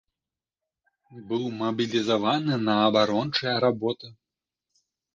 Быў 1.33 1.43
мабілізаваны 1.59 2.53
на 2.67 2.73
абарончыя 2.89 3.55
работы. 3.69 4.07